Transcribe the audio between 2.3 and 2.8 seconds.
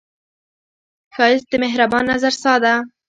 ساه ده